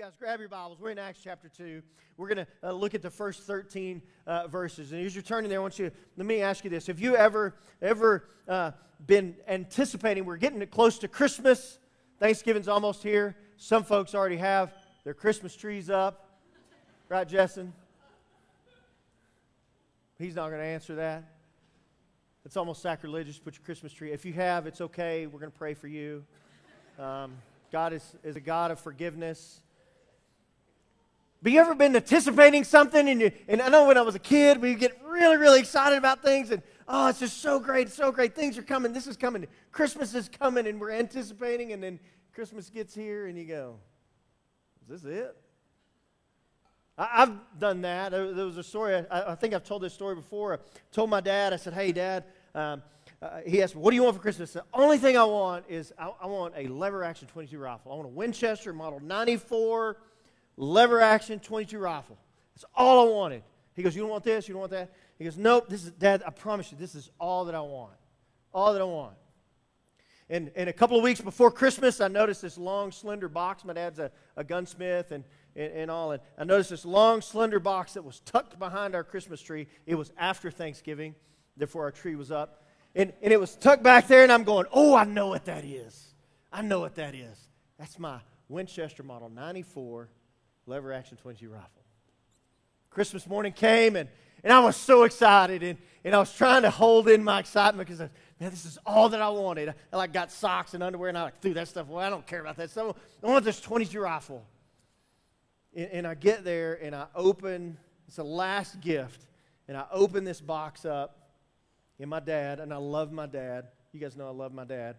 [0.00, 0.80] guys grab your Bibles.
[0.80, 1.82] We're in Acts chapter 2.
[2.16, 4.92] We're going to uh, look at the first 13 uh, verses.
[4.92, 6.86] And as you're turning there, I want you, let me ask you this.
[6.86, 8.70] Have you ever, ever uh,
[9.06, 11.78] been anticipating, we're getting close to Christmas,
[12.18, 13.36] Thanksgiving's almost here.
[13.58, 14.72] Some folks already have
[15.04, 16.30] their Christmas trees up.
[17.10, 17.70] Right, Justin?
[20.18, 21.24] He's not going to answer that.
[22.46, 24.12] It's almost sacrilegious to put your Christmas tree.
[24.12, 25.26] If you have, it's okay.
[25.26, 26.24] We're going to pray for you.
[26.98, 27.34] Um,
[27.70, 29.60] God is, is a God of forgiveness.
[31.42, 34.20] But you ever been anticipating something and you and I know when I was a
[34.20, 38.12] kid, we get really, really excited about things and oh, it's just so great, so
[38.12, 38.34] great.
[38.34, 41.98] Things are coming, this is coming, Christmas is coming, and we're anticipating, and then
[42.34, 43.76] Christmas gets here and you go,
[44.82, 45.36] Is this it?
[46.98, 48.10] I, have done that.
[48.10, 50.54] There, was a story, I, I, think I've told this story before.
[50.54, 50.58] I
[50.92, 52.82] told my dad, I said, Hey dad, um,
[53.22, 54.52] uh, he asked me, What do you want for Christmas?
[54.52, 57.92] The only thing I want is I, I want a lever action 22 rifle.
[57.92, 59.96] I want a Winchester Model 94
[60.60, 62.18] lever action 22 rifle.
[62.54, 63.42] That's all I wanted.
[63.74, 64.46] He goes, You don't want this?
[64.46, 64.92] You don't want that?
[65.18, 67.94] He goes, Nope, this is, Dad, I promise you, this is all that I want.
[68.52, 69.14] All that I want.
[70.28, 73.64] And, and a couple of weeks before Christmas, I noticed this long, slender box.
[73.64, 75.24] My dad's a, a gunsmith and,
[75.56, 76.12] and, and all.
[76.12, 79.66] And I noticed this long, slender box that was tucked behind our Christmas tree.
[79.86, 81.16] It was after Thanksgiving,
[81.56, 82.64] therefore, our tree was up.
[82.94, 85.64] And, and it was tucked back there, and I'm going, Oh, I know what that
[85.64, 86.14] is.
[86.52, 87.38] I know what that is.
[87.78, 90.08] That's my Winchester Model 94
[90.66, 91.68] lever action 22 rifle.
[92.90, 94.08] Christmas morning came and,
[94.42, 97.88] and I was so excited and, and I was trying to hold in my excitement
[97.88, 99.70] because man, this is all that I wanted.
[99.70, 102.04] I, I, like got socks and underwear and I like threw that stuff away.
[102.04, 102.96] I don't care about that stuff.
[103.22, 104.44] I want this 22 rifle.
[105.74, 109.26] And, and I get there and I open, it's the last gift,
[109.68, 111.16] and I open this box up.
[112.00, 113.66] And my dad, and I love my dad.
[113.92, 114.96] You guys know I love my dad.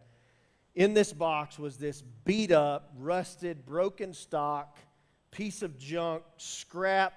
[0.76, 4.78] In this box was this beat up, rusted, broken stock
[5.32, 7.14] piece of junk, scrap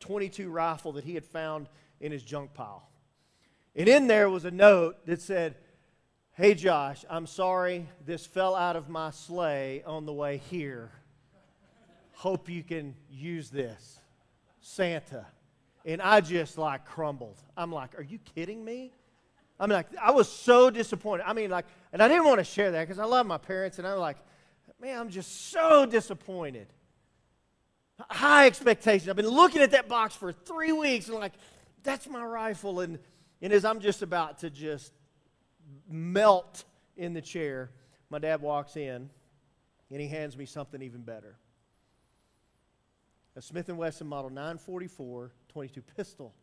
[0.00, 1.68] 22 rifle that he had found
[2.00, 2.88] in his junk pile.
[3.74, 5.56] And in there was a note that said,
[6.32, 10.90] Hey Josh, I'm sorry this fell out of my sleigh on the way here.
[12.12, 13.98] Hope you can use this.
[14.60, 15.26] Santa.
[15.84, 17.38] And I just like crumbled.
[17.56, 18.92] I'm like, Are you kidding me?
[19.60, 21.24] I'm like, I was so disappointed.
[21.24, 23.78] I mean, like, and I didn't want to share that because I love my parents,
[23.78, 24.16] and I'm like,
[24.80, 26.66] man, I'm just so disappointed
[28.10, 29.08] high expectations.
[29.08, 31.32] I've been looking at that box for three weeks and like,
[31.82, 32.80] that's my rifle.
[32.80, 32.98] And,
[33.40, 34.92] and as I'm just about to just
[35.88, 36.64] melt
[36.96, 37.70] in the chair,
[38.10, 39.10] my dad walks in
[39.90, 41.36] and he hands me something even better.
[43.36, 46.34] A Smith & Wesson Model 944 22 pistol.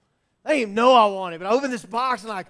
[0.45, 2.47] I didn't even know I wanted, but I opened this box and like,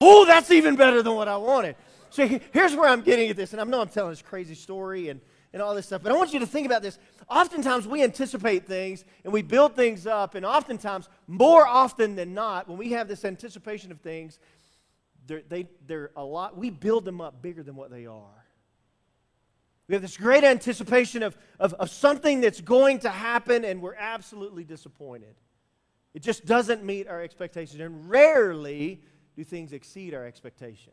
[0.00, 1.76] oh, that's even better than what I wanted.
[2.10, 5.08] So here's where I'm getting at this, and I know I'm telling this crazy story,
[5.08, 5.20] and
[5.52, 6.02] and all this stuff.
[6.02, 6.98] But I want you to think about this.
[7.28, 12.68] Oftentimes we anticipate things and we build things up, and oftentimes, more often than not,
[12.68, 14.38] when we have this anticipation of things,
[15.26, 18.44] they're, they, they're a lot, we build them up bigger than what they are.
[19.86, 23.94] We have this great anticipation of, of, of something that's going to happen, and we're
[23.94, 25.34] absolutely disappointed.
[26.12, 29.00] It just doesn't meet our expectations, and rarely
[29.36, 30.92] do things exceed our expectation.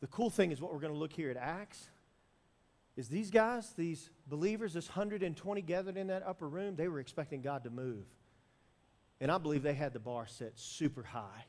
[0.00, 1.88] The cool thing is what we're going to look here at Acts
[2.96, 7.42] is these guys, these believers, this 120 gathered in that upper room, they were expecting
[7.42, 8.04] God to move.
[9.20, 11.44] And I believe they had the bar set super high.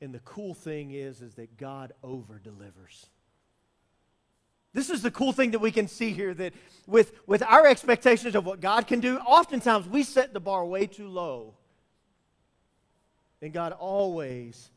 [0.00, 3.06] And the cool thing is, is that God over delivers.
[4.72, 6.54] This is the cool thing that we can see here that
[6.86, 10.86] with, with our expectations of what God can do, oftentimes we set the bar way
[10.86, 11.54] too low.
[13.42, 14.70] And God always,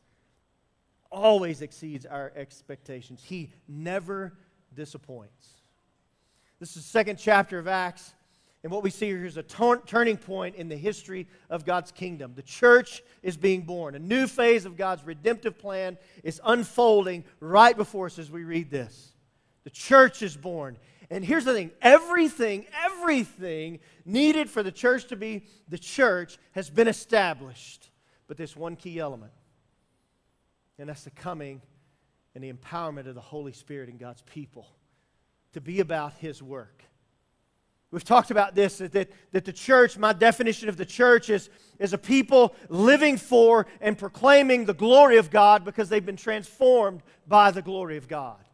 [1.12, 3.22] always exceeds our expectations.
[3.24, 4.34] He never
[4.74, 5.48] disappoints.
[6.60, 8.14] This is the second chapter of Acts.
[8.62, 12.32] And what we see here is a turning point in the history of God's kingdom.
[12.34, 13.94] The church is being born.
[13.94, 18.70] A new phase of God's redemptive plan is unfolding right before us as we read
[18.70, 19.12] this.
[19.64, 20.78] The church is born.
[21.10, 26.70] And here's the thing everything, everything needed for the church to be the church has
[26.70, 27.90] been established.
[28.28, 29.32] But there's one key element,
[30.78, 31.60] and that's the coming
[32.34, 34.66] and the empowerment of the Holy Spirit in God's people
[35.52, 36.82] to be about His work.
[37.90, 38.92] We've talked about this that,
[39.30, 41.48] that the church, my definition of the church is,
[41.78, 47.02] is a people living for and proclaiming the glory of God because they've been transformed
[47.28, 48.44] by the glory of God.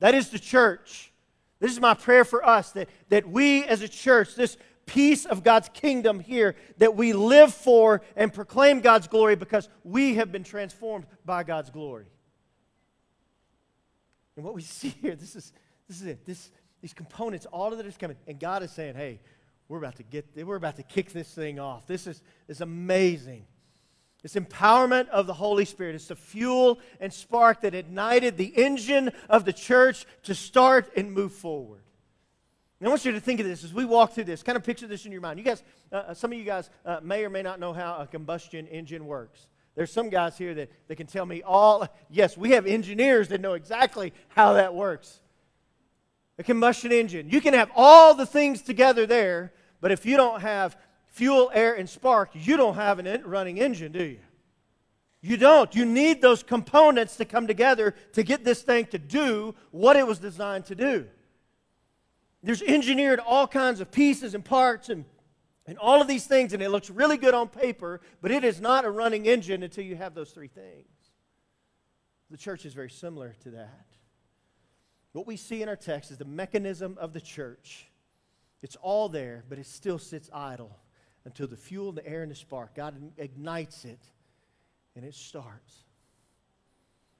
[0.00, 1.12] That is the church.
[1.60, 4.56] This is my prayer for us that, that we as a church, this
[4.86, 10.14] piece of God's kingdom here, that we live for and proclaim God's glory because we
[10.14, 12.06] have been transformed by God's glory.
[14.38, 15.52] And what we see here, this is,
[15.88, 16.24] this is it.
[16.24, 16.50] This,
[16.80, 18.16] these components, all of it is coming.
[18.26, 19.20] And God is saying, hey,
[19.68, 21.86] we're about to get, we're about to kick this thing off.
[21.86, 23.44] This is, is amazing.
[24.24, 25.96] It's empowerment of the Holy Spirit.
[25.96, 31.12] It's the fuel and spark that ignited the engine of the church to start and
[31.12, 31.82] move forward.
[32.80, 34.44] I want you to think of this as we walk through this.
[34.44, 35.40] Kind of picture this in your mind.
[35.40, 37.96] You guys, uh, uh some of you guys uh, may or may not know how
[37.96, 39.48] a combustion engine works.
[39.78, 41.86] There's some guys here that, that can tell me all.
[42.10, 45.20] Yes, we have engineers that know exactly how that works.
[46.36, 47.30] A combustion engine.
[47.30, 50.76] You can have all the things together there, but if you don't have
[51.06, 54.18] fuel, air, and spark, you don't have a running engine, do you?
[55.20, 55.72] You don't.
[55.72, 60.08] You need those components to come together to get this thing to do what it
[60.08, 61.06] was designed to do.
[62.42, 65.04] There's engineered all kinds of pieces and parts and,
[65.68, 68.58] and all of these things, and it looks really good on paper, but it is
[68.58, 70.88] not a running engine until you have those three things.
[72.30, 73.86] The church is very similar to that.
[75.12, 77.86] What we see in our text is the mechanism of the church.
[78.62, 80.74] It's all there, but it still sits idle
[81.26, 84.00] until the fuel, the air, and the spark, God ignites it
[84.96, 85.84] and it starts.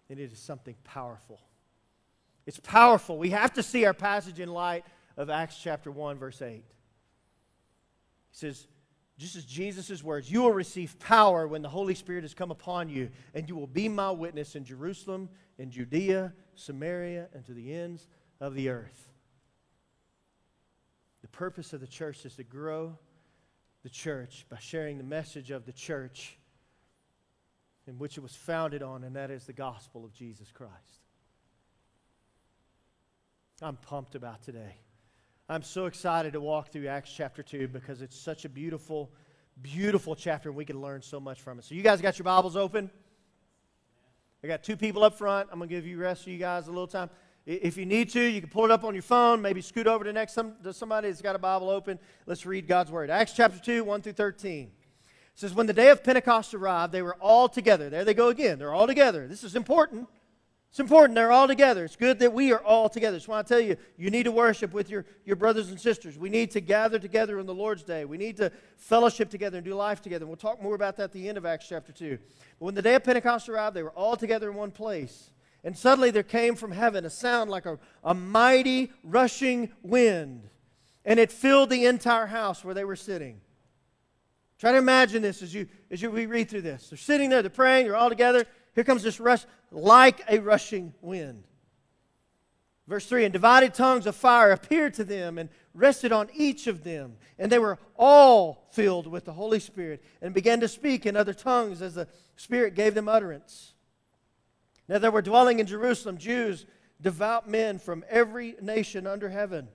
[0.09, 1.39] And it is something powerful.
[2.47, 3.19] It's powerful.
[3.19, 4.87] We have to see our passage in light
[5.19, 6.65] of Acts chapter 1, verse 8.
[8.31, 8.67] He says,
[9.19, 12.89] just as Jesus' words, you will receive power when the Holy Spirit has come upon
[12.89, 15.29] you, and you will be my witness in Jerusalem,
[15.59, 18.07] in Judea, Samaria, and to the ends
[18.41, 19.09] of the earth.
[21.23, 22.97] The purpose of the church is to grow
[23.83, 26.39] the church by sharing the message of the church
[27.89, 30.73] in which it was founded on, and that is the gospel of Jesus Christ.
[33.61, 34.77] I'm pumped about today.
[35.50, 39.11] I'm so excited to walk through Acts chapter 2 because it's such a beautiful,
[39.62, 41.65] beautiful chapter, and we can learn so much from it.
[41.65, 42.91] So, you guys got your Bibles open?
[44.45, 45.49] I got two people up front.
[45.50, 47.09] I'm going to give you rest of you guys a little time.
[47.47, 50.05] If you need to, you can pull it up on your phone, maybe scoot over
[50.05, 51.99] to next some, to somebody that's got a Bible open.
[52.27, 53.09] Let's read God's Word.
[53.09, 54.65] Acts chapter 2, 1 through 13.
[54.65, 54.71] It
[55.35, 57.89] says, When the day of Pentecost arrived, they were all together.
[57.89, 58.59] There they go again.
[58.59, 59.27] They're all together.
[59.27, 60.09] This is important.
[60.70, 61.15] It's important.
[61.15, 61.85] They're all together.
[61.85, 63.19] It's good that we are all together.
[63.19, 65.81] So I want to tell you, you need to worship with your, your brothers and
[65.81, 66.19] sisters.
[66.19, 68.05] We need to gather together on the Lord's Day.
[68.05, 70.25] We need to fellowship together and do life together.
[70.25, 72.19] And We'll talk more about that at the end of Acts chapter 2.
[72.59, 75.31] But when the day of Pentecost arrived, they were all together in one place.
[75.65, 80.49] And suddenly there came from heaven a sound like a, a mighty rushing wind,
[81.05, 83.41] and it filled the entire house where they were sitting.
[84.59, 86.88] Try to imagine this as you as you we read through this.
[86.88, 88.44] They're sitting there, they're praying, they're all together.
[88.79, 91.43] Here comes this rush like a rushing wind.
[92.87, 96.85] Verse 3 And divided tongues of fire appeared to them and rested on each of
[96.85, 97.17] them.
[97.41, 101.35] And they were all filled with the Holy Spirit and began to speak in other
[101.35, 103.75] tongues as the Spirit gave them utterance.
[104.89, 106.65] Now there were dwelling in Jerusalem Jews,
[107.01, 109.67] devout men from every nation under heaven.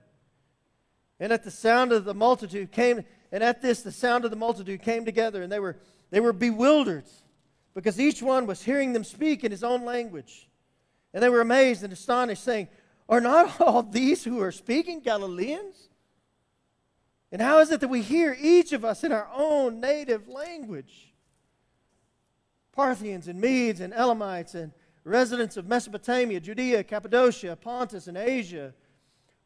[1.20, 4.36] And at the sound of the multitude came, and at this the sound of the
[4.38, 5.76] multitude came together, and they were,
[6.10, 7.04] they were bewildered,
[7.74, 10.48] because each one was hearing them speak in his own language.
[11.12, 12.68] And they were amazed and astonished, saying,
[13.08, 15.88] Are not all these who are speaking Galileans?
[17.32, 21.12] And how is it that we hear each of us in our own native language?
[22.70, 24.72] Parthians and Medes and Elamites and
[25.04, 28.72] residents of Mesopotamia, Judea, Cappadocia, Pontus, and Asia,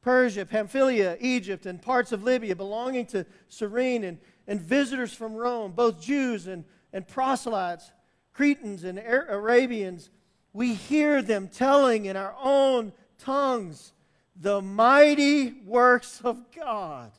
[0.00, 5.73] Persia, Pamphylia, Egypt, and parts of Libya belonging to Cyrene, and, and visitors from Rome,
[5.73, 7.90] both Jews and, and proselytes,
[8.38, 10.11] Cretans and Arabians,
[10.52, 13.92] we hear them telling in our own tongues
[14.37, 17.11] the mighty works of God.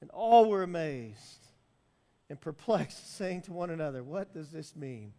[0.00, 1.46] And all were amazed
[2.28, 5.12] and perplexed, saying to one another, What does this mean?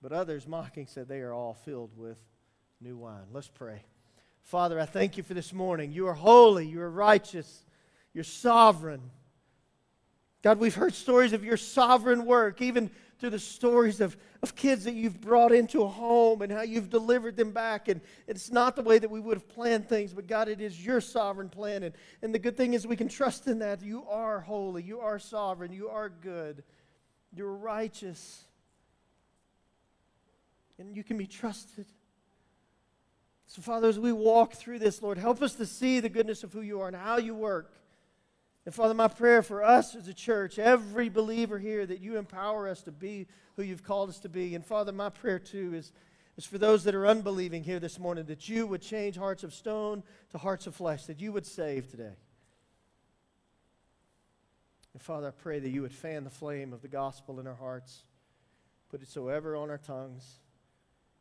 [0.00, 2.20] But others, mocking, said they are all filled with
[2.80, 3.26] new wine.
[3.32, 3.82] Let's pray.
[4.44, 5.90] Father, I thank you for this morning.
[5.90, 7.64] You are holy, you are righteous,
[8.14, 9.10] you're sovereign.
[10.42, 14.84] God, we've heard stories of your sovereign work, even through the stories of, of kids
[14.84, 17.88] that you've brought into a home and how you've delivered them back.
[17.88, 20.84] And it's not the way that we would have planned things, but God, it is
[20.84, 21.82] your sovereign plan.
[21.82, 23.82] And, and the good thing is we can trust in that.
[23.82, 26.62] You are holy, you are sovereign, you are good,
[27.32, 28.44] you're righteous
[30.78, 31.86] and you can be trusted.
[33.46, 36.52] So, Father, as we walk through this, Lord, help us to see the goodness of
[36.52, 37.72] who you are and how you work.
[38.66, 42.68] And, Father, my prayer for us as a church, every believer here, that you empower
[42.68, 44.56] us to be who you've called us to be.
[44.56, 45.92] And, Father, my prayer, too, is,
[46.36, 49.54] is for those that are unbelieving here this morning, that you would change hearts of
[49.54, 52.16] stone to hearts of flesh, that you would save today.
[54.92, 57.54] And, Father, I pray that you would fan the flame of the gospel in our
[57.54, 58.02] hearts,
[58.90, 60.40] put it so ever on our tongues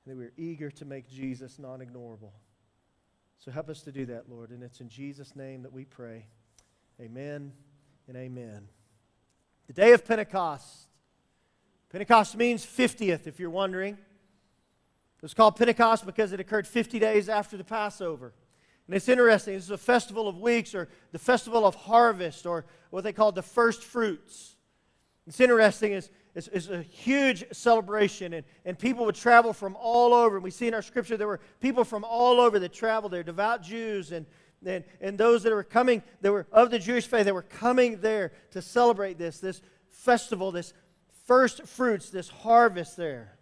[0.06, 2.32] and that we're eager to make Jesus non ignorable.
[3.38, 4.52] So help us to do that, Lord.
[4.52, 6.26] And it's in Jesus' name that we pray.
[7.02, 7.52] Amen
[8.08, 8.70] and amen.
[9.68, 10.88] The day of Pentecost.
[11.90, 13.96] Pentecost means 50th, if you're wondering.
[13.96, 18.34] It was called Pentecost because it occurred 50 days after the Passover.
[18.88, 19.56] And it's interesting.
[19.56, 23.32] This is a festival of weeks or the festival of harvest or what they call
[23.32, 24.56] the first fruits.
[25.28, 25.94] It's interesting.
[25.94, 30.36] It's, it's, it's, a huge celebration, and, and people would travel from all over.
[30.36, 33.24] And we see in our scripture there were people from all over that traveled there,
[33.24, 34.26] devout Jews and,
[34.66, 38.02] and, and those that were coming, that were of the Jewish faith, that were coming
[38.02, 40.74] there to celebrate this, this festival, this
[41.26, 43.38] first fruits, this harvest there.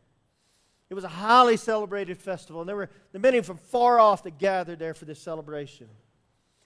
[0.90, 4.38] It was a highly celebrated festival, and there were the many from far off that
[4.38, 5.88] gathered there for this celebration.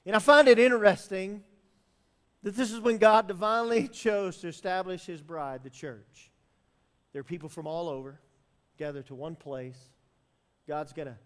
[0.05, 1.43] And I find it interesting
[2.43, 6.31] that this is when God divinely chose to establish his bride, the church.
[7.13, 8.19] There are people from all over
[8.77, 9.77] gathered to one place.
[10.67, 11.17] God's going to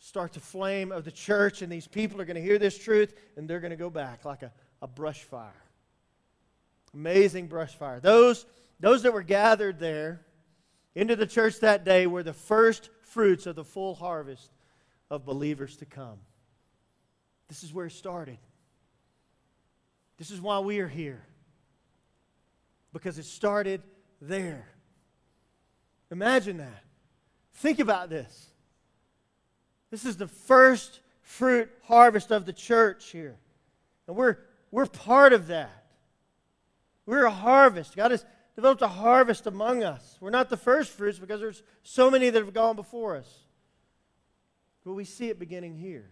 [0.00, 3.14] start the flame of the church, and these people are going to hear this truth,
[3.36, 4.50] and they're going to go back like a,
[4.82, 5.62] a brush fire.
[6.92, 8.00] Amazing brush fire.
[8.00, 8.46] Those,
[8.80, 10.22] those that were gathered there
[10.94, 14.50] into the church that day were the first fruits of the full harvest
[15.10, 16.18] of believers to come.
[17.48, 18.38] This is where it started.
[20.16, 21.22] This is why we are here.
[22.92, 23.82] Because it started
[24.20, 24.66] there.
[26.10, 26.84] Imagine that.
[27.54, 28.49] Think about this.
[29.90, 33.36] This is the first fruit harvest of the church here.
[34.06, 34.38] And we're,
[34.70, 35.84] we're part of that.
[37.06, 37.96] We're a harvest.
[37.96, 40.16] God has developed a harvest among us.
[40.20, 43.28] We're not the first fruits because there's so many that have gone before us.
[44.84, 46.10] But we see it beginning here.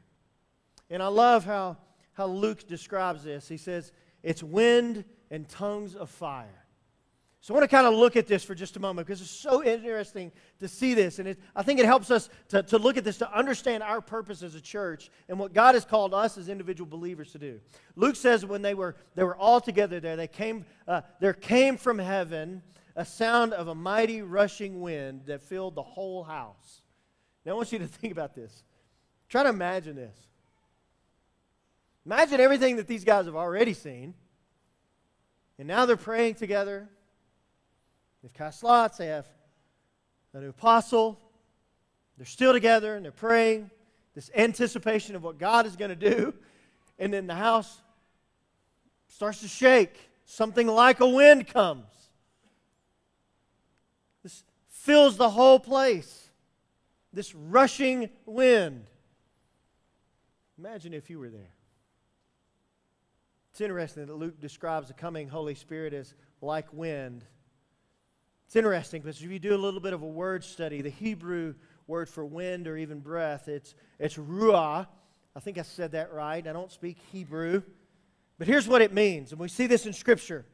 [0.91, 1.77] And I love how,
[2.15, 3.49] how Luke describes this.
[3.49, 3.93] He says,
[4.23, 6.65] it's wind and tongues of fire.
[7.41, 9.31] So I want to kind of look at this for just a moment because it's
[9.31, 11.21] so interesting to see this.
[11.21, 14.01] And it, I think it helps us to, to look at this to understand our
[14.01, 17.61] purpose as a church and what God has called us as individual believers to do.
[17.95, 21.77] Luke says when they were, they were all together there, they came, uh, there came
[21.77, 22.63] from heaven
[22.97, 26.83] a sound of a mighty rushing wind that filled the whole house.
[27.47, 28.65] Now I want you to think about this.
[29.29, 30.17] Try to imagine this.
[32.05, 34.15] Imagine everything that these guys have already seen.
[35.59, 36.89] And now they're praying together
[38.23, 38.99] They've cast lots.
[38.99, 39.27] They have
[40.35, 41.19] a new apostle.
[42.17, 43.71] They're still together and they're praying.
[44.15, 46.35] This anticipation of what God is going to do.
[46.99, 47.81] And then the house
[49.07, 50.11] starts to shake.
[50.25, 51.87] Something like a wind comes.
[54.23, 56.29] This fills the whole place.
[57.13, 58.87] This rushing wind.
[60.59, 61.55] Imagine if you were there.
[63.53, 67.25] It's interesting that Luke describes the coming Holy Spirit as like wind
[68.49, 71.55] it's interesting because if you do a little bit of a word study, the Hebrew
[71.87, 74.87] word for wind or even breath, it's, it's ruah.
[75.37, 76.47] I think I said that right.
[76.47, 77.61] I don't speak Hebrew.
[78.39, 80.47] But here's what it means, and we see this in Scripture.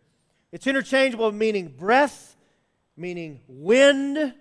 [0.51, 2.37] It's interchangeable meaning breath,
[2.97, 4.35] meaning wind.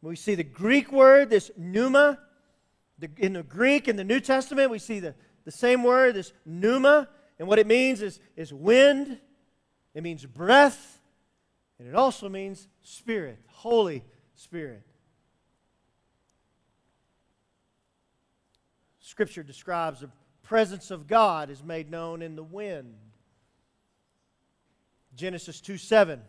[0.00, 2.18] We see the Greek word, this pneuma.
[2.98, 5.14] The, in the Greek, in the New Testament, we see the,
[5.44, 7.08] the same word, this pneuma.
[7.38, 9.20] And what it means is, is wind,
[9.94, 10.98] it means breath,
[11.82, 14.04] and it also means Spirit, Holy
[14.36, 14.84] Spirit.
[19.00, 20.10] Scripture describes the
[20.44, 22.94] presence of God is made known in the wind.
[25.16, 26.20] Genesis 2 7.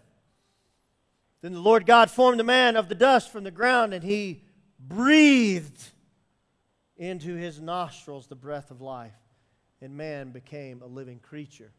[1.41, 4.41] Then the Lord God formed the man of the dust from the ground, and he
[4.79, 5.83] breathed
[6.98, 9.13] into his nostrils the breath of life,
[9.81, 11.72] and man became a living creature.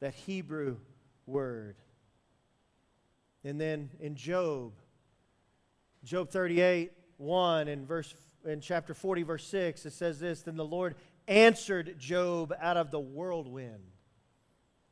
[0.00, 0.78] That Hebrew
[1.26, 1.76] word
[3.44, 4.72] and then in Job,
[6.04, 10.64] Job 38, 1 and verse in chapter 40, verse 6, it says this Then the
[10.64, 10.94] Lord
[11.28, 13.84] answered Job out of the whirlwind.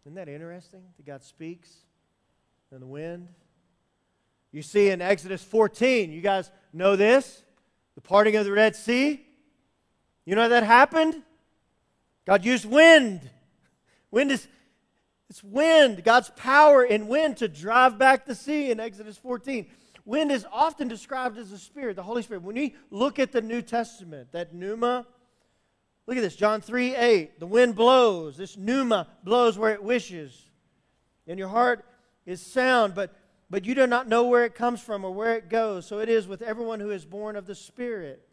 [0.04, 0.82] Isn't that interesting?
[0.96, 1.70] That God speaks
[2.72, 3.28] in the wind.
[4.52, 7.42] You see in Exodus 14, you guys know this?
[7.94, 9.24] The parting of the Red Sea.
[10.24, 11.22] You know that happened?
[12.26, 13.28] God used wind.
[14.10, 14.46] Wind is
[15.30, 19.64] it's wind, God's power in wind to drive back the sea in Exodus 14.
[20.04, 22.42] Wind is often described as the Spirit, the Holy Spirit.
[22.42, 25.06] When we look at the New Testament, that pneuma,
[26.08, 27.38] look at this John 3 8.
[27.38, 28.36] The wind blows.
[28.36, 30.50] This pneuma blows where it wishes.
[31.28, 31.84] And your heart
[32.26, 33.14] is sound, but,
[33.48, 35.86] but you do not know where it comes from or where it goes.
[35.86, 38.26] So it is with everyone who is born of the Spirit.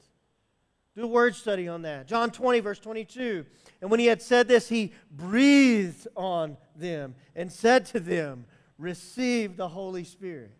[0.97, 2.07] Do a word study on that.
[2.07, 3.45] John 20, verse 22.
[3.81, 8.45] And when he had said this, he breathed on them and said to them,
[8.79, 10.57] Receive the Holy Spirit.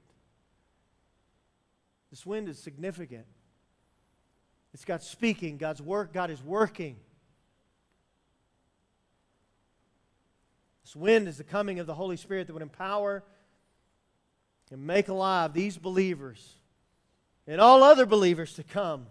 [2.12, 3.25] This wind is significant.
[4.75, 6.98] It's God speaking, God's work, God is working.
[10.84, 13.24] This wind is the coming of the Holy Spirit that would empower
[14.70, 16.58] and make alive these believers
[17.48, 19.08] and all other believers to come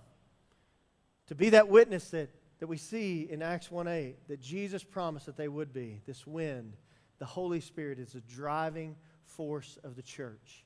[1.27, 2.31] to be that witness that,
[2.61, 6.01] that we see in Acts 1 8 that Jesus promised that they would be.
[6.07, 6.75] This wind,
[7.19, 10.65] the Holy Spirit, is the driving force of the church.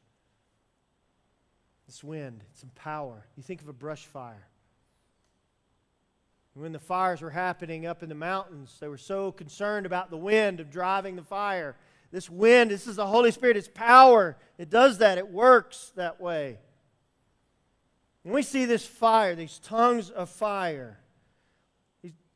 [1.86, 3.26] This wind, it's in power.
[3.36, 4.46] You think of a brush fire.
[6.54, 10.16] When the fires were happening up in the mountains, they were so concerned about the
[10.16, 11.76] wind of driving the fire.
[12.10, 14.36] This wind, this is the Holy Spirit, it's power.
[14.58, 16.58] It does that, it works that way.
[18.24, 20.98] And we see this fire, these tongues of fire.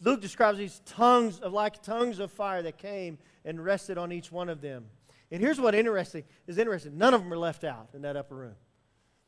[0.00, 4.30] Luke describes these tongues of like tongues of fire that came and rested on each
[4.32, 4.86] one of them.
[5.30, 6.98] And here's what interesting is interesting.
[6.98, 8.54] None of them are left out in that upper room.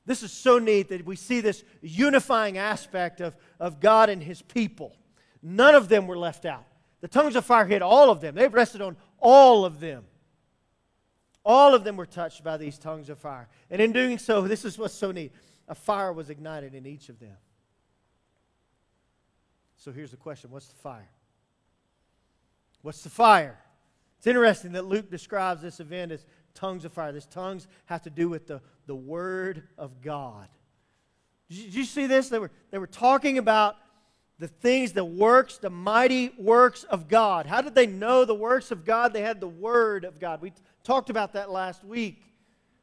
[0.04, 4.40] This is so neat that we see this unifying aspect of, of God and his
[4.40, 4.96] people.
[5.42, 6.64] None of them were left out.
[7.00, 8.34] The tongues of fire hit all of them.
[8.34, 10.04] They rested on all of them.
[11.48, 13.48] All of them were touched by these tongues of fire.
[13.70, 15.32] And in doing so, this is what's so neat
[15.68, 17.36] a fire was ignited in each of them.
[19.76, 21.08] So here's the question what's the fire?
[22.82, 23.58] What's the fire?
[24.18, 27.12] It's interesting that Luke describes this event as tongues of fire.
[27.12, 30.48] These tongues have to do with the, the Word of God.
[31.48, 32.28] Did you, did you see this?
[32.28, 33.76] They were, they were talking about
[34.38, 37.46] the things, the works, the mighty works of God.
[37.46, 39.12] How did they know the works of God?
[39.12, 40.42] They had the Word of God.
[40.42, 40.52] We
[40.86, 42.22] talked about that last week.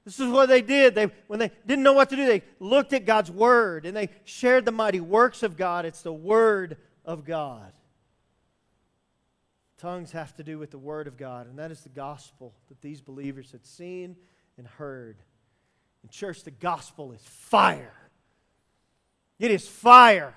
[0.06, 0.94] This is what they did.
[0.94, 4.10] They, when they didn't know what to do, they looked at God's Word and they
[4.26, 5.86] shared the mighty works of God.
[5.86, 7.72] It's the Word of God.
[9.78, 12.82] Tongues have to do with the Word of God, and that is the gospel that
[12.82, 14.16] these believers had seen
[14.58, 15.18] and heard.
[16.04, 17.94] In church, the gospel is fire.
[19.40, 20.34] It is fire.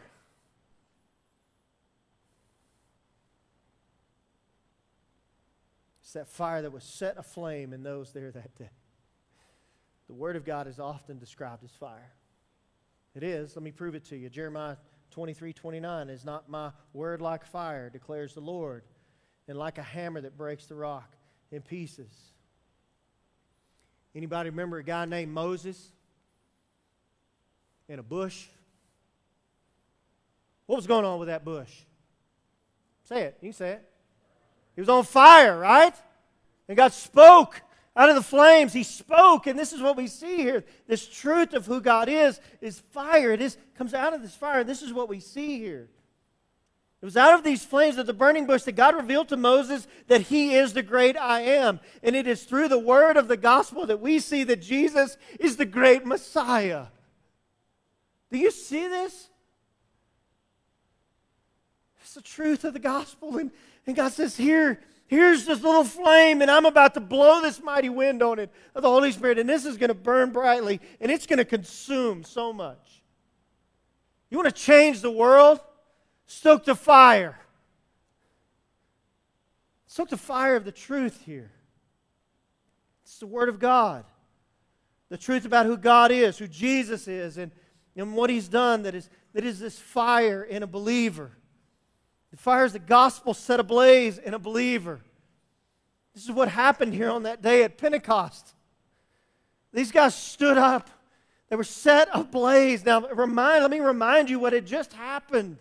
[6.06, 8.70] It's that fire that was set aflame in those there that day.
[10.06, 12.12] The Word of God is often described as fire.
[13.16, 13.56] It is.
[13.56, 14.30] Let me prove it to you.
[14.30, 14.76] Jeremiah
[15.10, 18.84] 23 29 is not my word like fire, declares the Lord,
[19.48, 21.12] and like a hammer that breaks the rock
[21.50, 22.14] in pieces.
[24.14, 25.90] Anybody remember a guy named Moses
[27.88, 28.46] in a bush?
[30.66, 31.72] What was going on with that bush?
[33.02, 33.38] Say it.
[33.40, 33.90] You can say it.
[34.76, 35.94] He was on fire, right?
[36.68, 37.62] And God spoke
[37.96, 40.64] out of the flames, he spoke, and this is what we see here.
[40.86, 43.32] This truth of who God is is fire.
[43.32, 44.62] It is, comes out of this fire.
[44.64, 45.88] This is what we see here.
[47.00, 49.86] It was out of these flames of the burning bush that God revealed to Moses
[50.08, 51.80] that he is the great I am.
[52.02, 55.56] And it is through the word of the gospel that we see that Jesus is
[55.56, 56.86] the great Messiah.
[58.30, 59.30] Do you see this?
[62.02, 63.38] It's the truth of the gospel.
[63.38, 63.50] And,
[63.86, 67.88] and God says, Here, Here's this little flame, and I'm about to blow this mighty
[67.88, 71.12] wind on it of the Holy Spirit, and this is going to burn brightly, and
[71.12, 73.02] it's going to consume so much.
[74.30, 75.60] You want to change the world?
[76.26, 77.38] Stoke the fire.
[79.86, 81.52] Stoke the fire of the truth here.
[83.04, 84.04] It's the Word of God.
[85.08, 87.52] The truth about who God is, who Jesus is, and,
[87.94, 91.30] and what He's done that is, that is this fire in a believer.
[92.36, 95.00] Fire is the gospel set ablaze in a believer.
[96.14, 98.54] This is what happened here on that day at Pentecost.
[99.72, 100.90] These guys stood up.
[101.48, 102.84] They were set ablaze.
[102.84, 105.58] Now, remind, let me remind you what had just happened.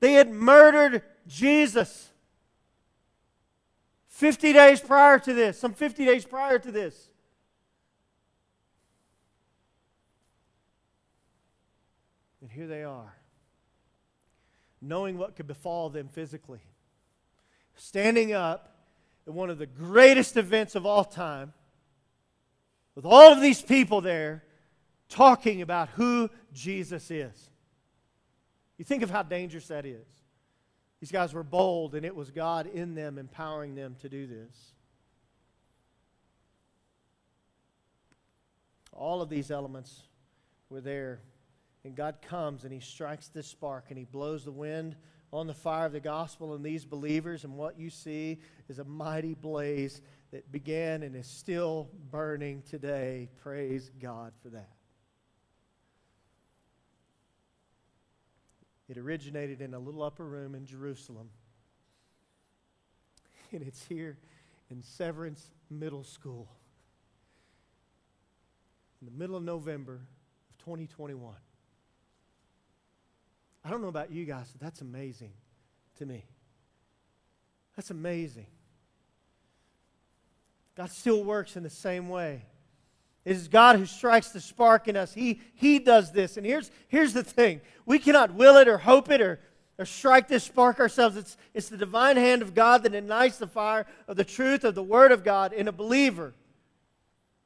[0.00, 2.10] They had murdered Jesus
[4.08, 7.08] 50 days prior to this, some 50 days prior to this.
[12.40, 13.14] And here they are
[14.82, 16.60] knowing what could befall them physically.
[17.74, 18.76] Standing up
[19.26, 21.52] at one of the greatest events of all time,
[22.94, 24.42] with all of these people there
[25.08, 27.50] talking about who Jesus is.
[28.76, 30.06] You think of how dangerous that is.
[31.00, 34.74] These guys were bold, and it was God in them empowering them to do this.
[38.92, 40.02] All of these elements
[40.68, 41.20] were there
[41.84, 44.96] and God comes and He strikes this spark and He blows the wind
[45.32, 47.44] on the fire of the gospel in these believers.
[47.44, 53.28] And what you see is a mighty blaze that began and is still burning today.
[53.42, 54.70] Praise God for that.
[58.88, 61.30] It originated in a little upper room in Jerusalem.
[63.54, 64.16] And it's here
[64.70, 66.48] in Severance Middle School
[69.02, 70.00] in the middle of November
[70.48, 71.34] of 2021.
[73.64, 75.32] I don't know about you guys, but that's amazing
[75.98, 76.24] to me.
[77.76, 78.46] That's amazing.
[80.76, 82.44] God still works in the same way.
[83.24, 85.14] It is God who strikes the spark in us.
[85.14, 86.36] He, he does this.
[86.36, 89.38] And here's, here's the thing we cannot will it or hope it or,
[89.78, 91.16] or strike this spark ourselves.
[91.16, 94.74] It's, it's the divine hand of God that ignites the fire of the truth of
[94.74, 96.34] the Word of God in a believer.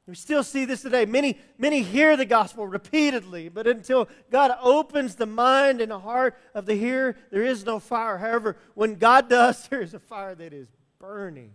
[0.07, 1.05] We still see this today.
[1.05, 6.37] Many, many hear the gospel repeatedly, but until God opens the mind and the heart
[6.53, 8.17] of the hearer, there is no fire.
[8.17, 11.51] However, when God does, there is a fire that is burning.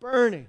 [0.00, 0.48] Burning.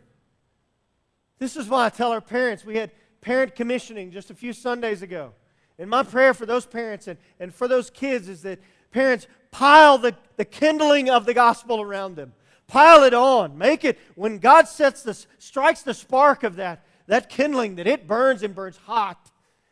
[1.37, 2.89] This is why I tell our parents, we had
[3.21, 5.33] parent commissioning just a few Sundays ago.
[5.77, 8.59] And my prayer for those parents and, and for those kids is that
[8.91, 12.33] parents pile the, the kindling of the gospel around them.
[12.73, 13.55] Pile it on.
[13.55, 18.07] Make it, when God sets the, strikes the spark of that, that kindling, that it
[18.07, 19.29] burns and burns hot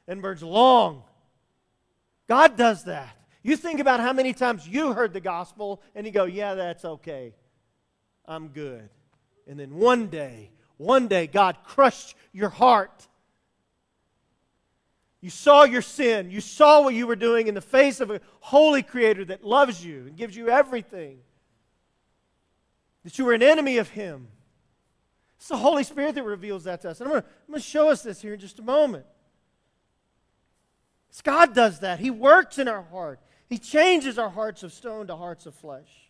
[0.07, 1.01] and burns long.
[2.27, 3.17] God does that.
[3.41, 6.85] You think about how many times you heard the gospel and you go, yeah, that's
[6.85, 7.33] okay.
[8.27, 8.87] I'm good.
[9.47, 13.07] And then one day, one day, God crushed your heart.
[15.21, 16.29] You saw your sin.
[16.29, 19.83] You saw what you were doing in the face of a holy creator that loves
[19.83, 21.17] you and gives you everything
[23.03, 24.27] that you were an enemy of Him.
[25.37, 27.01] It's the Holy Spirit that reveals that to us.
[27.01, 29.05] And I'm going to show us this here in just a moment.
[31.09, 31.99] It's God does that.
[31.99, 36.09] He works in our heart, He changes our hearts of stone to hearts of flesh.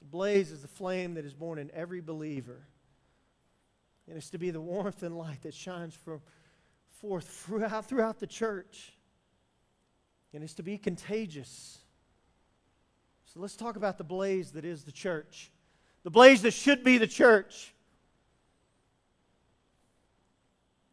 [0.00, 2.66] The blaze is the flame that is born in every believer.
[4.08, 6.20] And it's to be the warmth and light that shines from,
[7.00, 8.92] forth throughout, throughout the church.
[10.32, 11.78] And it's to be contagious.
[13.32, 15.52] So let's talk about the blaze that is the church,
[16.02, 17.72] the blaze that should be the church.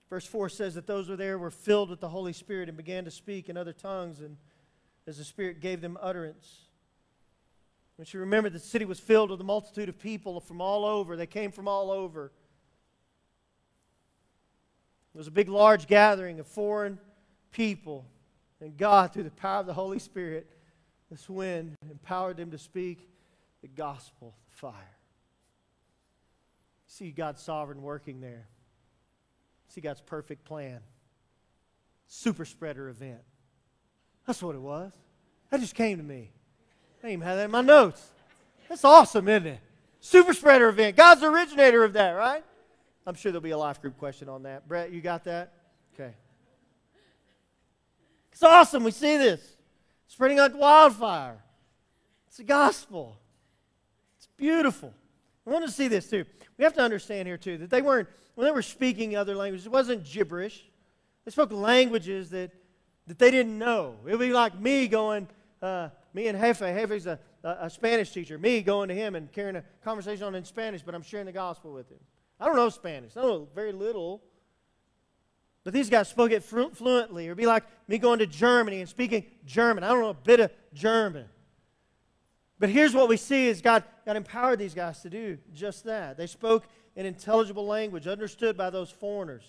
[0.07, 2.77] Verse 4 says that those who were there were filled with the Holy Spirit and
[2.77, 4.37] began to speak in other tongues, and
[5.07, 6.67] as the Spirit gave them utterance.
[7.97, 11.17] Once you remember, the city was filled with a multitude of people from all over.
[11.17, 12.31] They came from all over.
[15.15, 16.99] It was a big, large gathering of foreign
[17.51, 18.05] people.
[18.61, 20.47] And God, through the power of the Holy Spirit,
[21.09, 23.09] this wind empowered them to speak
[23.61, 24.73] the gospel, the fire.
[26.87, 28.47] See God's sovereign working there.
[29.69, 30.79] See God's perfect plan.
[32.07, 33.19] Super spreader event.
[34.25, 34.91] That's what it was.
[35.49, 36.31] That just came to me.
[36.99, 38.05] I didn't even have that in my notes.
[38.69, 39.59] That's awesome, isn't it?
[39.99, 40.95] Super spreader event.
[40.95, 42.43] God's originator of that, right?
[43.05, 44.67] I'm sure there'll be a life group question on that.
[44.67, 45.53] Brett, you got that?
[45.93, 46.13] Okay.
[48.31, 48.83] It's awesome.
[48.83, 49.56] We see this
[50.07, 51.37] spreading like wildfire.
[52.27, 53.17] It's the gospel.
[54.17, 54.93] It's beautiful.
[55.45, 56.25] I want to see this too.
[56.57, 59.65] We have to understand here too that they weren't, when they were speaking other languages,
[59.65, 60.65] it wasn't gibberish.
[61.25, 62.51] They spoke languages that,
[63.07, 63.95] that they didn't know.
[64.05, 65.27] It would be like me going,
[65.61, 69.31] uh, me and Jefe, Jefe's a, a, a Spanish teacher, me going to him and
[69.31, 71.99] carrying a conversation on in Spanish, but I'm sharing the gospel with him.
[72.39, 73.15] I don't know Spanish.
[73.17, 74.21] I know very little.
[75.67, 77.25] But these guys spoke it fluently.
[77.25, 79.83] It would be like me going to Germany and speaking German.
[79.83, 81.25] I don't know a bit of German.
[82.57, 86.15] But here's what we see is God, God empowered these guys to do just that.
[86.15, 89.43] They spoke an intelligible language, understood by those foreigners.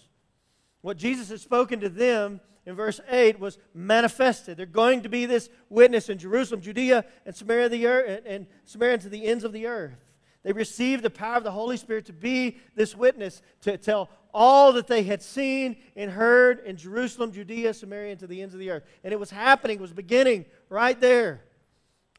[0.81, 4.57] What Jesus had spoken to them in verse 8 was manifested.
[4.57, 8.99] They're going to be this witness in Jerusalem, Judea, and Samaria, the earth, and Samaria
[8.99, 10.05] to the ends of the earth.
[10.43, 14.73] They received the power of the Holy Spirit to be this witness, to tell all
[14.75, 18.61] that they had seen and heard in Jerusalem, Judea, Samaria, and to the ends of
[18.61, 18.85] the earth.
[19.03, 21.41] And it was happening, was beginning right there.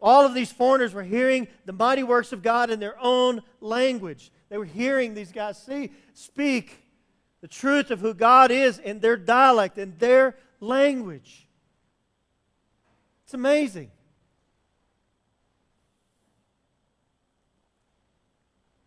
[0.02, 4.34] All of these foreigners were hearing the mighty works of God in their own language.
[4.50, 6.84] They were hearing these guys see, speak
[7.40, 11.48] the truth of who God is in their dialect, in their language.
[13.24, 13.92] It's amazing.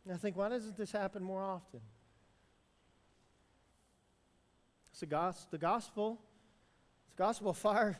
[0.05, 1.81] And I think, why doesn't this happen more often?
[4.92, 5.47] It's the.
[5.51, 6.21] The gospel.
[7.07, 7.99] It's gospel fire.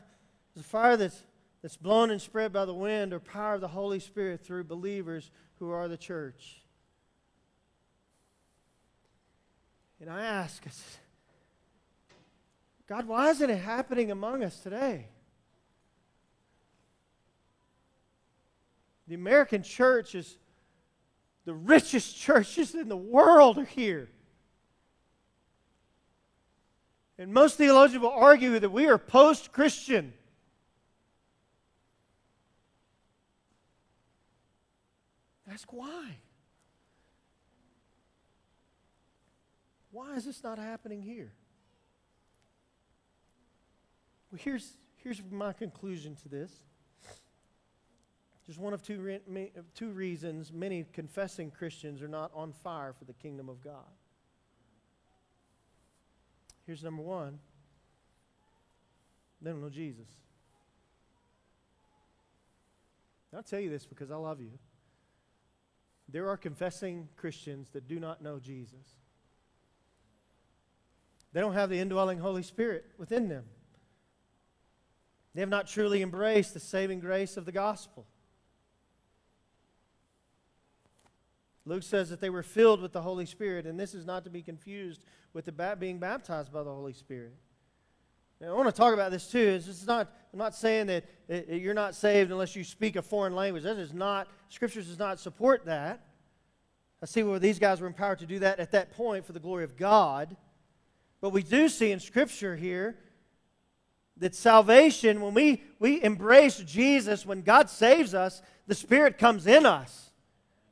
[0.55, 1.23] It's a fire that's,
[1.61, 5.31] that's blown and spread by the wind or power of the Holy Spirit through believers
[5.59, 6.63] who are the church.
[9.99, 10.63] And I ask,
[12.87, 15.07] God, why isn't it happening among us today?
[19.07, 20.37] The American church is
[21.45, 24.09] the richest churches in the world are here.
[27.17, 30.13] And most theologians will argue that we are post Christian.
[35.51, 36.17] Ask why.
[39.91, 41.31] Why is this not happening here?
[44.31, 46.51] Well, here's, here's my conclusion to this.
[48.47, 53.05] Just one of two, re- two reasons many confessing Christians are not on fire for
[53.05, 53.85] the kingdom of God.
[56.65, 57.39] Here's number one
[59.41, 60.07] they don't know Jesus.
[63.35, 64.51] I'll tell you this because I love you.
[66.07, 68.95] There are confessing Christians that do not know Jesus.
[71.33, 73.45] They don't have the indwelling Holy Spirit within them.
[75.33, 78.05] They have not truly embraced the saving grace of the gospel.
[81.65, 84.29] Luke says that they were filled with the Holy Spirit, and this is not to
[84.29, 87.33] be confused with the ba- being baptized by the Holy Spirit.
[88.45, 89.39] I want to talk about this too.
[89.39, 91.05] It's just not, I'm not saying that
[91.47, 93.63] you're not saved unless you speak a foreign language.
[93.63, 96.05] That is not, Scripture does not support that.
[97.01, 99.39] I see where these guys were empowered to do that at that point for the
[99.39, 100.35] glory of God.
[101.21, 102.97] But we do see in Scripture here
[104.17, 109.65] that salvation, when we, we embrace Jesus, when God saves us, the Spirit comes in
[109.65, 110.02] us.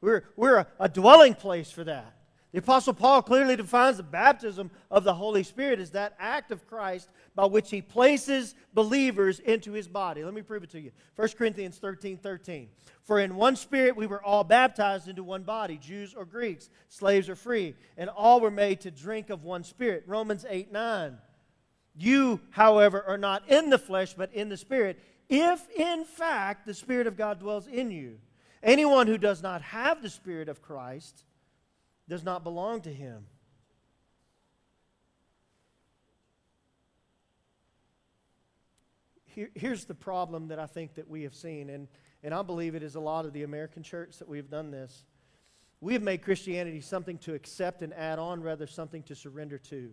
[0.01, 2.15] We're, we're a, a dwelling place for that.
[2.51, 6.67] The Apostle Paul clearly defines the baptism of the Holy Spirit as that act of
[6.67, 10.25] Christ by which he places believers into his body.
[10.25, 10.91] Let me prove it to you.
[11.15, 12.67] 1 Corinthians 13 13.
[13.03, 17.29] For in one spirit we were all baptized into one body, Jews or Greeks, slaves
[17.29, 20.03] or free, and all were made to drink of one spirit.
[20.05, 21.17] Romans 8 9.
[21.95, 26.73] You, however, are not in the flesh, but in the spirit, if in fact the
[26.73, 28.19] Spirit of God dwells in you.
[28.63, 31.23] Anyone who does not have the Spirit of Christ,
[32.07, 33.25] does not belong to him.
[39.25, 41.87] Here, here's the problem that I think that we have seen, and,
[42.21, 44.71] and I believe it is a lot of the American church that we have done
[44.71, 45.05] this.
[45.79, 49.91] We have made Christianity something to accept and add on, rather something to surrender to.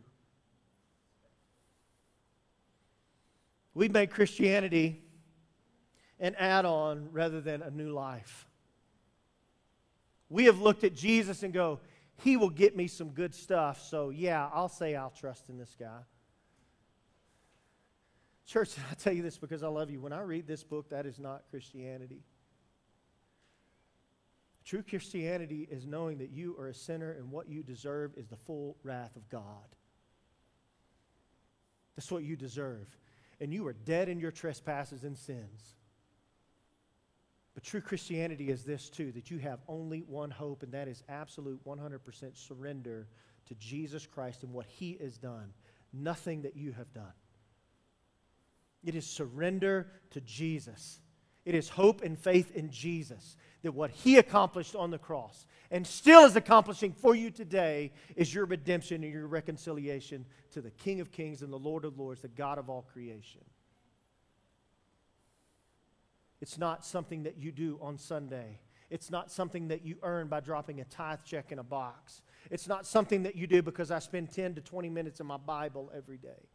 [3.73, 5.05] We've made Christianity
[6.19, 8.48] an add on rather than a new life.
[10.29, 11.81] We have looked at Jesus and go,
[12.23, 13.81] he will get me some good stuff.
[13.83, 16.01] So, yeah, I'll say I'll trust in this guy.
[18.47, 20.01] Church, I tell you this because I love you.
[20.01, 22.23] When I read this book, that is not Christianity.
[24.65, 28.37] True Christianity is knowing that you are a sinner and what you deserve is the
[28.37, 29.65] full wrath of God.
[31.97, 32.87] That's what you deserve.
[33.41, 35.78] And you are dead in your trespasses and sins.
[37.59, 41.03] But true Christianity is this too that you have only one hope, and that is
[41.09, 43.09] absolute 100% surrender
[43.47, 45.53] to Jesus Christ and what He has done,
[45.93, 47.13] nothing that you have done.
[48.85, 51.01] It is surrender to Jesus.
[51.45, 55.85] It is hope and faith in Jesus that what He accomplished on the cross and
[55.85, 61.01] still is accomplishing for you today is your redemption and your reconciliation to the King
[61.01, 63.41] of Kings and the Lord of Lords, the God of all creation.
[66.41, 68.61] It's not something that you do on Sunday.
[68.91, 72.23] It's not something that you earn by dropping a tithe check in a box.
[72.51, 75.37] It's not something that you do because I spend 10 to 20 minutes in my
[75.37, 76.49] Bible every day.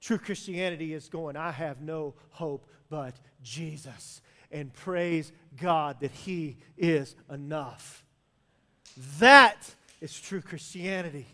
[0.00, 4.20] True Christianity is going, I have no hope but Jesus.
[4.50, 8.04] And praise God that He is enough.
[9.18, 11.26] That is true Christianity.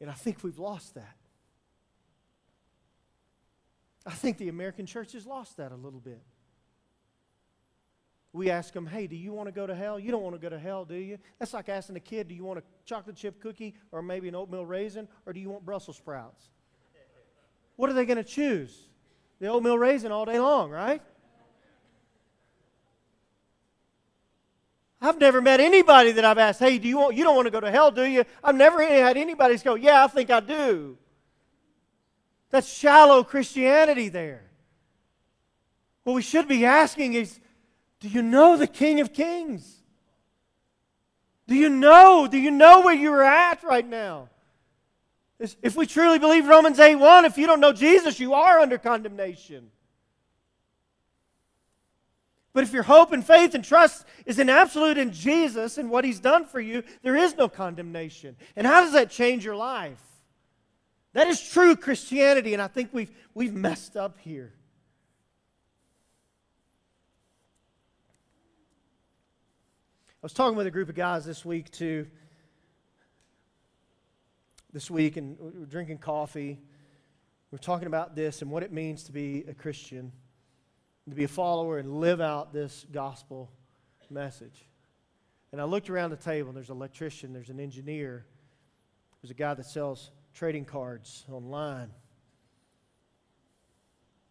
[0.00, 1.19] And I think we've lost that.
[4.06, 6.22] I think the American church has lost that a little bit.
[8.32, 9.98] We ask them, hey, do you want to go to hell?
[9.98, 11.18] You don't want to go to hell, do you?
[11.38, 14.36] That's like asking a kid, do you want a chocolate chip cookie or maybe an
[14.36, 16.48] oatmeal raisin or do you want Brussels sprouts?
[17.76, 18.88] What are they going to choose?
[19.40, 21.02] The oatmeal raisin all day long, right?
[25.02, 27.50] I've never met anybody that I've asked, hey, do you want, you don't want to
[27.50, 28.24] go to hell, do you?
[28.44, 30.98] I've never had anybody go, yeah, I think I do.
[32.50, 34.42] That's shallow Christianity there.
[36.04, 37.38] What we should be asking is
[38.00, 39.76] do you know the King of Kings?
[41.46, 42.26] Do you know?
[42.26, 44.28] Do you know where you're at right now?
[45.38, 48.78] If we truly believe Romans 8 1, if you don't know Jesus, you are under
[48.78, 49.70] condemnation.
[52.52, 56.04] But if your hope and faith and trust is in absolute in Jesus and what
[56.04, 58.36] He's done for you, there is no condemnation.
[58.56, 60.02] And how does that change your life?
[61.12, 64.52] That is true Christianity, and I think we've, we've messed up here.
[70.22, 72.06] I was talking with a group of guys this week too.
[74.72, 76.60] This week, and we are drinking coffee.
[77.50, 80.12] We are talking about this and what it means to be a Christian,
[81.08, 83.50] to be a follower and live out this gospel
[84.10, 84.68] message.
[85.50, 88.26] And I looked around the table, and there's an electrician, there's an engineer,
[89.20, 91.90] there's a guy that sells trading cards online.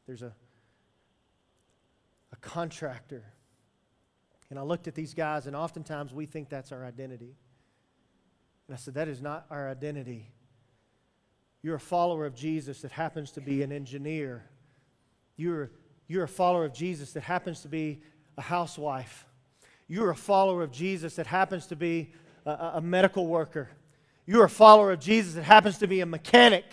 [0.07, 0.33] There's a,
[2.31, 3.23] a contractor.
[4.49, 7.35] And I looked at these guys, and oftentimes we think that's our identity.
[8.67, 10.31] And I said, That is not our identity.
[11.62, 14.45] You're a follower of Jesus that happens to be an engineer.
[15.35, 15.71] You're,
[16.07, 18.01] you're a follower of Jesus that happens to be
[18.38, 19.25] a housewife.
[19.88, 22.13] You're a follower of Jesus that happens to be
[22.45, 23.69] a, a medical worker.
[24.30, 26.63] You're a follower of Jesus that happens to be a mechanic.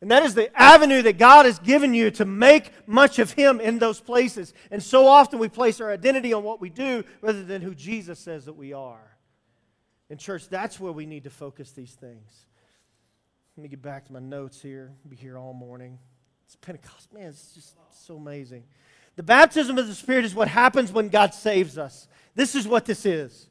[0.00, 3.58] And that is the avenue that God has given you to make much of Him
[3.58, 4.54] in those places.
[4.70, 8.20] And so often we place our identity on what we do rather than who Jesus
[8.20, 9.16] says that we are.
[10.08, 12.46] In church, that's where we need to focus these things.
[13.56, 14.92] Let me get back to my notes here.
[15.04, 15.98] I'll be here all morning.
[16.46, 17.12] It's Pentecost.
[17.12, 18.62] Man, it's just so amazing.
[19.16, 22.06] The baptism of the Spirit is what happens when God saves us.
[22.36, 23.48] This is what this is.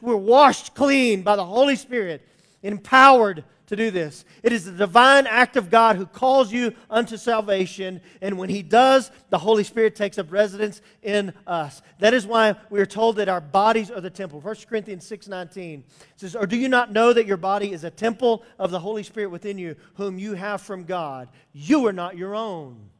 [0.00, 2.26] We're washed clean by the Holy Spirit,
[2.62, 4.26] empowered to do this.
[4.42, 8.62] It is the divine act of God who calls you unto salvation, and when He
[8.62, 11.80] does, the Holy Spirit takes up residence in us.
[11.98, 14.40] That is why we are told that our bodies are the temple.
[14.40, 15.84] 1 Corinthians 6:19
[16.16, 19.02] says, "Or do you not know that your body is a temple of the Holy
[19.02, 21.30] Spirit within you, whom you have from God?
[21.54, 22.90] You are not your own."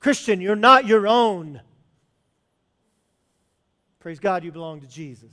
[0.00, 1.60] Christian, you're not your own.
[4.06, 5.32] Praise God, you belong to Jesus.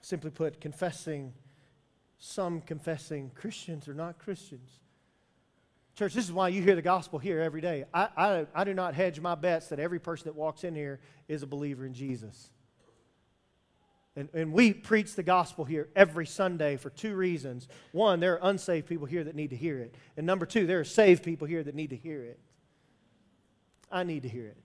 [0.00, 1.32] Simply put, confessing,
[2.18, 4.68] some confessing Christians are not Christians.
[5.94, 7.84] Church, this is why you hear the gospel here every day.
[7.94, 10.98] I, I, I do not hedge my bets that every person that walks in here
[11.28, 12.50] is a believer in Jesus.
[14.16, 17.68] And, and we preach the gospel here every Sunday for two reasons.
[17.92, 19.94] One, there are unsaved people here that need to hear it.
[20.16, 22.40] And number two, there are saved people here that need to hear it.
[23.88, 24.63] I need to hear it.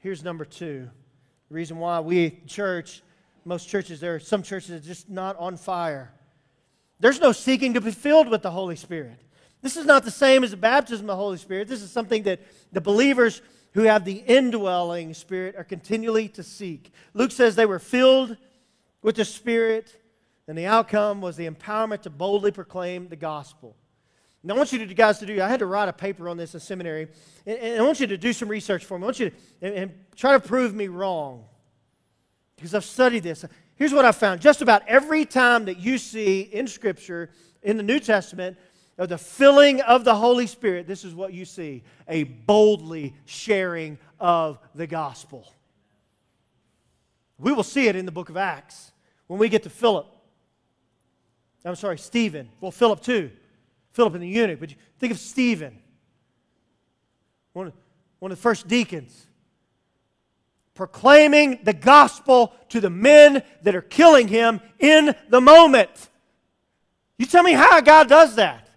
[0.00, 0.88] Here's number two.
[1.48, 3.02] The reason why we, church,
[3.44, 6.12] most churches, there are some churches that are just not on fire.
[6.98, 9.20] There's no seeking to be filled with the Holy Spirit.
[9.62, 11.68] This is not the same as the baptism of the Holy Spirit.
[11.68, 12.40] This is something that
[12.72, 16.92] the believers who have the indwelling Spirit are continually to seek.
[17.14, 18.36] Luke says they were filled
[19.02, 20.00] with the Spirit,
[20.48, 23.76] and the outcome was the empowerment to boldly proclaim the gospel.
[24.46, 26.36] Now, I want you to, guys to do, I had to write a paper on
[26.36, 27.08] this in seminary,
[27.46, 29.02] and, and I want you to do some research for me.
[29.02, 31.44] I want you to and, and try to prove me wrong
[32.54, 33.44] because I've studied this.
[33.74, 37.30] Here's what I found just about every time that you see in Scripture,
[37.64, 38.56] in the New Testament,
[38.98, 43.98] of the filling of the Holy Spirit, this is what you see a boldly sharing
[44.20, 45.52] of the gospel.
[47.36, 48.92] We will see it in the book of Acts
[49.26, 50.06] when we get to Philip.
[51.64, 52.48] I'm sorry, Stephen.
[52.60, 53.32] Well, Philip too.
[53.96, 55.78] Philip and the eunuch, but think of Stephen,
[57.54, 57.72] one
[58.18, 59.26] one of the first deacons,
[60.74, 66.10] proclaiming the gospel to the men that are killing him in the moment.
[67.16, 68.68] You tell me how God does that.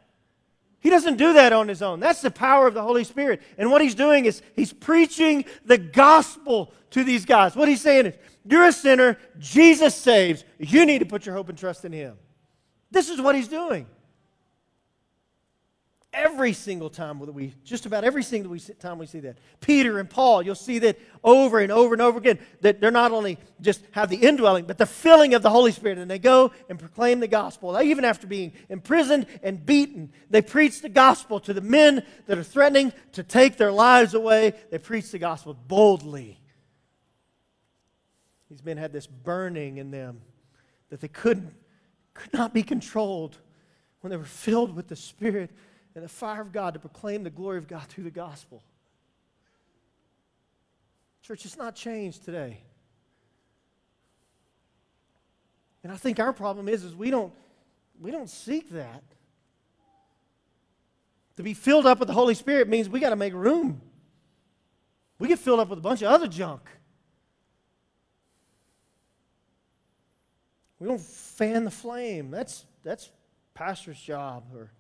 [0.80, 2.00] He doesn't do that on his own.
[2.00, 3.42] That's the power of the Holy Spirit.
[3.58, 7.58] And what he's doing is he's preaching the gospel to these guys.
[7.58, 10.46] What he's saying is, you're a sinner, Jesus saves.
[10.58, 12.18] You need to put your hope and trust in him.
[12.90, 13.86] This is what he's doing
[16.12, 19.38] every single time that we, just about every single time we see that.
[19.62, 23.12] Peter and Paul, you'll see that over and over and over again, that they're not
[23.12, 25.98] only just have the indwelling, but the filling of the Holy Spirit.
[25.98, 27.80] And they go and proclaim the gospel.
[27.80, 32.44] Even after being imprisoned and beaten, they preach the gospel to the men that are
[32.44, 34.54] threatening to take their lives away.
[34.72, 36.40] They preach the gospel boldly.
[38.50, 40.22] These men had this burning in them
[40.90, 41.54] that they couldn't,
[42.16, 43.38] could not be controlled
[44.02, 45.52] when they were filled with the Spirit
[45.96, 48.64] and the fire of God to proclaim the glory of God through the gospel.
[51.22, 52.62] Church, it's not changed today.
[55.84, 57.34] And I think our problem is, is we don't,
[58.00, 59.04] we don't seek that.
[61.38, 63.82] To be filled up with the Holy Spirit means we got to make room.
[65.20, 66.62] We get filled up with a bunch of other junk.
[70.80, 72.32] We don't fan the flame.
[72.32, 73.10] That's, that's
[73.54, 74.72] pastor's job or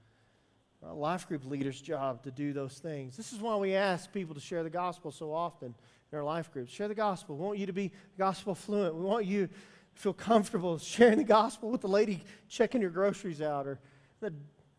[0.82, 3.18] life group leader's job to do those things.
[3.18, 5.76] This is why we ask people to share the gospel so often
[6.12, 6.72] in our life groups.
[6.72, 7.36] Share the gospel.
[7.36, 8.96] We want you to be gospel fluent.
[8.96, 9.54] We want you to
[10.02, 13.80] feel comfortable sharing the gospel with the lady checking your groceries out or
[14.20, 14.34] the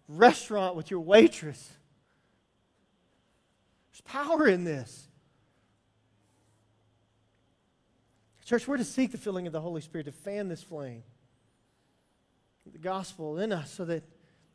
[0.08, 1.70] restaurant with your waitress.
[3.92, 5.06] There's power in this.
[8.50, 11.04] Church, we're to seek the filling of the Holy Spirit to fan this flame,
[12.66, 14.02] the gospel in us, so that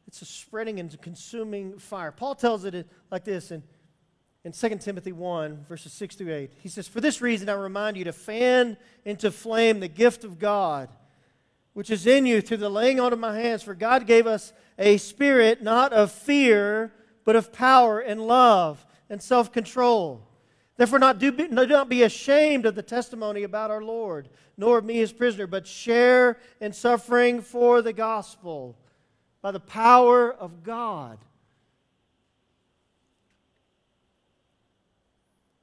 [0.07, 2.11] it's a spreading and consuming fire.
[2.11, 3.63] Paul tells it like this in,
[4.43, 6.51] in 2 Timothy 1, verses 6 through 8.
[6.59, 10.39] He says, For this reason I remind you to fan into flame the gift of
[10.39, 10.89] God
[11.75, 13.61] which is in you through the laying on of my hands.
[13.61, 16.93] For God gave us a spirit not of fear,
[17.25, 20.25] but of power and love and self control.
[20.77, 24.77] Therefore, not do, be, do not be ashamed of the testimony about our Lord, nor
[24.77, 28.77] of me his prisoner, but share in suffering for the gospel
[29.45, 31.19] by the power of God.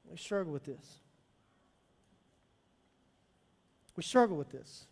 [0.09, 0.99] We struggle with this.
[3.97, 4.85] We struggle with this.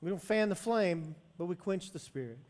[0.00, 2.40] We don't fan the flame, but we quench the Spirit.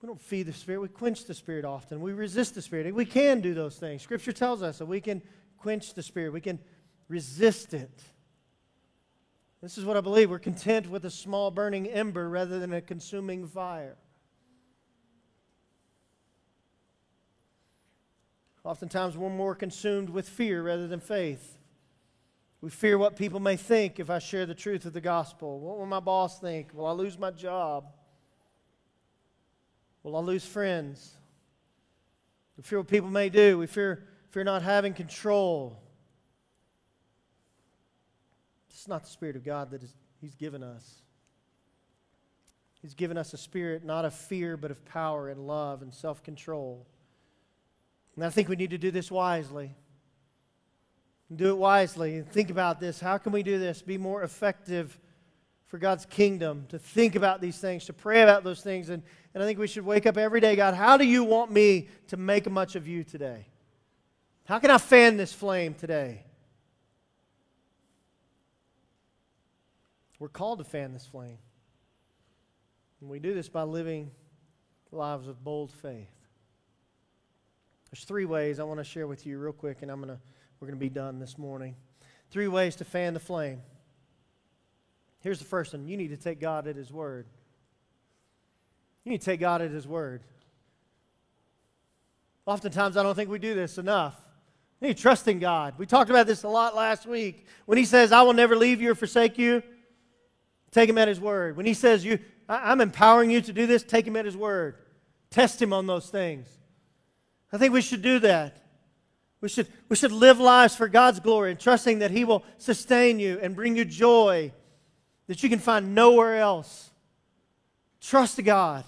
[0.00, 2.00] We don't feed the Spirit, we quench the Spirit often.
[2.00, 2.94] We resist the Spirit.
[2.94, 4.00] We can do those things.
[4.00, 5.20] Scripture tells us that we can
[5.58, 6.58] quench the Spirit, we can
[7.10, 8.00] resist it.
[9.62, 10.28] This is what I believe.
[10.28, 13.96] We're content with a small burning ember rather than a consuming fire.
[18.64, 21.58] Oftentimes, we're more consumed with fear rather than faith.
[22.60, 25.60] We fear what people may think if I share the truth of the gospel.
[25.60, 26.74] What will my boss think?
[26.74, 27.86] Will I lose my job?
[30.02, 31.16] Will I lose friends?
[32.56, 33.58] We fear what people may do.
[33.58, 35.81] We fear, fear not having control.
[38.82, 41.02] It's not the Spirit of God that is, He's given us.
[42.80, 46.24] He's given us a spirit not of fear, but of power and love and self
[46.24, 46.84] control.
[48.16, 49.76] And I think we need to do this wisely.
[51.32, 52.16] Do it wisely.
[52.16, 52.98] and Think about this.
[52.98, 53.82] How can we do this?
[53.82, 54.98] Be more effective
[55.66, 58.88] for God's kingdom, to think about these things, to pray about those things.
[58.88, 61.52] And, and I think we should wake up every day God, how do you want
[61.52, 63.46] me to make much of you today?
[64.44, 66.24] How can I fan this flame today?
[70.22, 71.38] We're called to fan this flame.
[73.00, 74.12] And we do this by living
[74.92, 76.14] lives of bold faith.
[77.90, 80.20] There's three ways I want to share with you real quick, and I'm gonna,
[80.60, 81.74] we're going to be done this morning.
[82.30, 83.62] Three ways to fan the flame.
[85.22, 87.26] Here's the first one you need to take God at His word.
[89.02, 90.22] You need to take God at His word.
[92.46, 94.14] Oftentimes, I don't think we do this enough.
[94.80, 95.74] You need to trust in God.
[95.78, 97.44] We talked about this a lot last week.
[97.66, 99.64] When He says, I will never leave you or forsake you,
[100.72, 101.56] take Him at His word.
[101.56, 102.18] When He says, you,
[102.48, 104.74] I'm empowering you to do this, take Him at His word.
[105.30, 106.48] Test Him on those things.
[107.52, 108.56] I think we should do that.
[109.40, 113.18] We should, we should live lives for God's glory and trusting that He will sustain
[113.18, 114.52] you and bring you joy
[115.26, 116.90] that you can find nowhere else.
[118.00, 118.84] Trust God.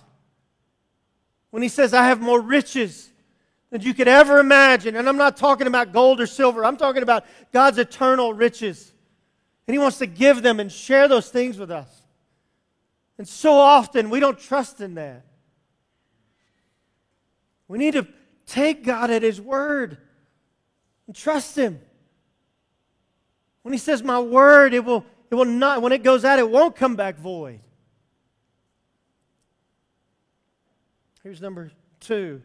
[1.50, 3.10] When He says, I have more riches
[3.70, 7.02] than you could ever imagine, and I'm not talking about gold or silver, I'm talking
[7.02, 8.92] about God's eternal riches.
[9.66, 11.88] And He wants to give them and share those things with us.
[13.18, 15.24] And so often we don't trust in that.
[17.68, 18.06] We need to
[18.46, 19.98] Take God at His word
[21.06, 21.80] and trust Him.
[23.62, 26.50] When He says, My word, it will, it will not, when it goes out, it
[26.50, 27.60] won't come back void.
[31.22, 32.42] Here's number two.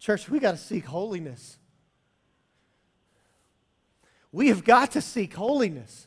[0.00, 1.58] Church, we got to seek holiness.
[4.32, 6.06] We have got to seek holiness.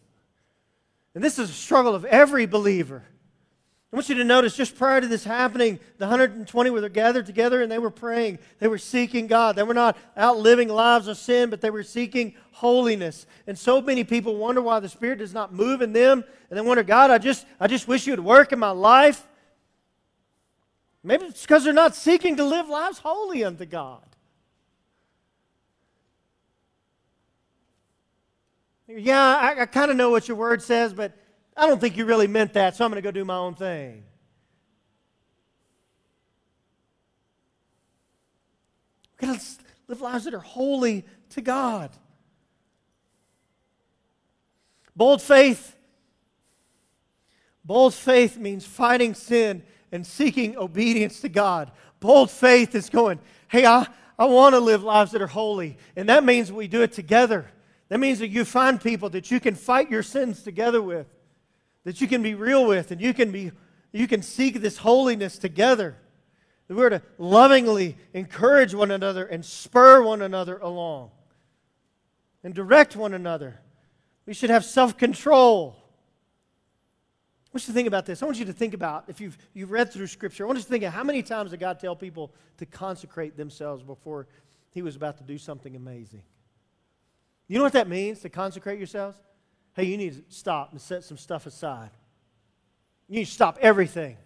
[1.16, 3.04] And this is a struggle of every believer.
[3.92, 7.62] I want you to notice just prior to this happening, the 120 were gathered together
[7.62, 8.40] and they were praying.
[8.58, 9.56] They were seeking God.
[9.56, 13.28] They were not out living lives of sin, but they were seeking holiness.
[13.46, 16.24] And so many people wonder why the Spirit does not move in them.
[16.50, 19.28] And they wonder, God, I just, I just wish you would work in my life.
[21.04, 24.13] Maybe it's because they're not seeking to live lives holy unto God.
[28.88, 31.18] Yeah, I, I kind of know what your word says, but
[31.56, 33.56] I don't think you really meant that, so I'm going to go do my own
[33.56, 34.04] thing.
[39.22, 39.46] We've got to
[39.88, 41.92] live lives that are holy to God.
[44.96, 45.76] Bold faith.
[47.64, 51.72] Bold faith means fighting sin and seeking obedience to God.
[52.00, 53.88] Bold faith is going, hey, I,
[54.20, 55.78] I want to live lives that are holy.
[55.96, 57.50] And that means we do it together.
[57.94, 61.06] That means that you find people that you can fight your sins together with
[61.84, 63.52] that you can be real with and you can be
[63.92, 65.96] you can seek this holiness together.
[66.68, 71.12] That we're to lovingly encourage one another and spur one another along
[72.44, 73.60] and direct one another.
[74.26, 75.76] We should have self-control.
[75.78, 78.24] I want you to think about this.
[78.24, 80.64] I want you to think about, if you've, you've read through Scripture, I want you
[80.64, 84.26] to think of how many times did God tell people to consecrate themselves before
[84.72, 86.24] He was about to do something amazing?
[87.48, 89.18] You know what that means, to consecrate yourselves?
[89.74, 91.90] hey, you need to stop and set some stuff aside.
[93.10, 94.18] You need to stop everything.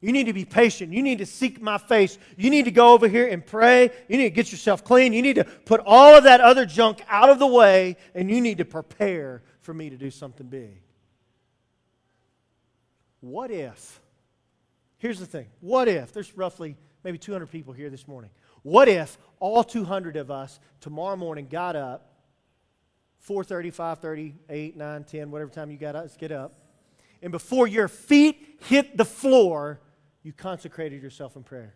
[0.00, 0.92] You need to be patient.
[0.92, 2.18] You need to seek my face.
[2.36, 3.90] You need to go over here and pray.
[4.08, 5.12] You need to get yourself clean.
[5.12, 8.40] You need to put all of that other junk out of the way, and you
[8.40, 10.80] need to prepare for me to do something big.
[13.20, 14.00] what if?
[14.98, 15.46] Here's the thing.
[15.60, 16.12] What if?
[16.12, 18.30] There's roughly maybe 200 people here this morning.
[18.62, 22.17] What if all 200 of us tomorrow morning got up
[23.26, 26.54] 4:30, 5:30, 8, 9, 10, whatever time you got us get up,
[27.22, 29.80] and before your feet hit the floor,
[30.22, 31.74] you consecrated yourself in prayer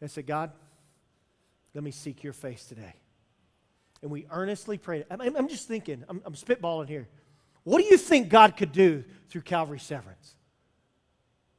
[0.00, 0.52] and said, God,
[1.74, 2.94] let me seek your face today.
[4.02, 5.06] And we earnestly prayed.
[5.10, 7.08] I'm, I'm just thinking, I'm, I'm spitballing here.
[7.64, 10.34] What do you think God could do through Calvary Severance?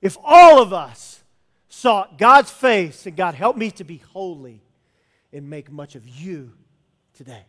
[0.01, 1.21] If all of us
[1.67, 4.63] sought God's face and God, help me to be holy
[5.33, 6.53] and make much of you
[7.13, 7.45] today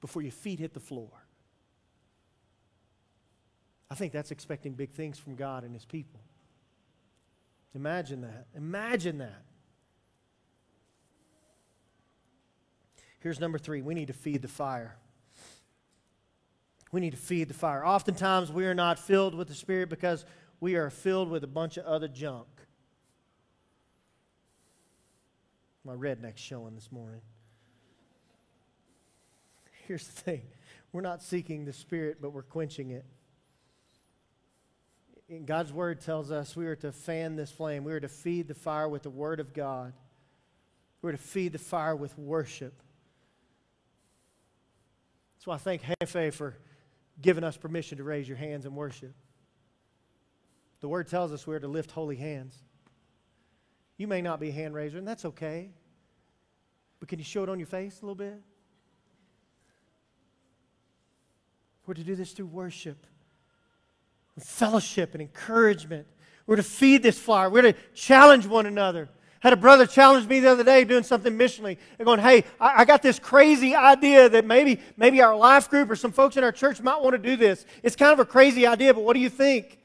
[0.00, 1.10] before your feet hit the floor.
[3.90, 6.20] I think that's expecting big things from God and His people.
[7.74, 8.46] Imagine that.
[8.56, 9.42] Imagine that.
[13.20, 14.96] Here's number three we need to feed the fire.
[16.92, 17.86] We need to feed the fire.
[17.86, 20.24] Oftentimes, we are not filled with the Spirit because
[20.58, 22.48] we are filled with a bunch of other junk.
[25.84, 27.20] My redneck's showing this morning.
[29.90, 30.42] Here's the thing
[30.92, 33.04] we're not seeking the Spirit, but we're quenching it.
[35.28, 38.46] And God's Word tells us we are to fan this flame, we are to feed
[38.46, 39.92] the fire with the Word of God,
[41.02, 42.80] we're to feed the fire with worship.
[45.34, 46.56] That's why I thank Hefe for
[47.20, 49.16] giving us permission to raise your hands and worship.
[50.82, 52.56] The Word tells us we're to lift holy hands.
[53.96, 55.72] You may not be a hand raiser, and that's okay.
[57.00, 58.40] But can you show it on your face a little bit?
[61.90, 63.04] We're to do this through worship,
[64.36, 66.06] and fellowship, and encouragement.
[66.46, 67.50] We're to feed this fire.
[67.50, 69.08] We're to challenge one another.
[69.40, 72.82] Had a brother challenge me the other day doing something missionally and going, Hey, I,
[72.82, 76.44] I, got this crazy idea that maybe, maybe our life group or some folks in
[76.44, 77.66] our church might want to do this.
[77.82, 79.80] It's kind of a crazy idea, but what do you think?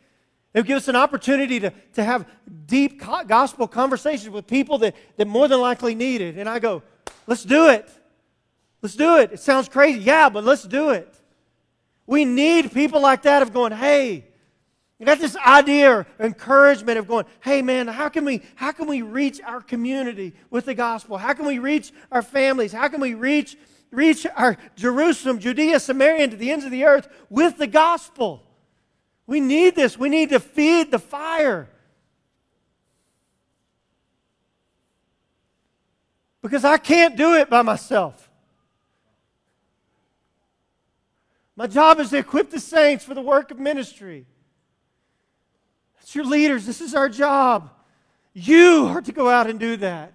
[0.54, 2.28] It would give us an opportunity to, to have
[2.68, 6.38] deep gospel conversations with people that, that more than likely need it.
[6.38, 6.84] And I go,
[7.26, 7.90] Let's do it.
[8.84, 9.32] Let's do it.
[9.32, 10.02] It sounds crazy.
[10.02, 11.15] Yeah, but let's do it.
[12.08, 14.26] We need people like that of going, Hey,
[15.00, 18.88] you got this idea or encouragement of going, hey man, how can we how can
[18.88, 21.18] we reach our community with the gospel?
[21.18, 22.72] How can we reach our families?
[22.72, 23.58] How can we reach
[23.92, 28.44] reach our Jerusalem, Judea, Samaria, and to the ends of the earth with the gospel?
[29.28, 29.98] We need this.
[29.98, 31.68] We need to feed the fire.
[36.42, 38.25] Because I can't do it by myself.
[41.56, 44.26] My job is to equip the saints for the work of ministry.
[46.02, 46.66] It's your leaders.
[46.66, 47.72] This is our job.
[48.34, 50.14] You are to go out and do that.